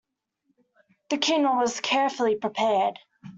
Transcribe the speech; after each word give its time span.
The 1.11 1.17
Quinoa 1.19 1.59
was 1.61 1.79
carefully 1.79 2.35
prepared. 2.35 2.97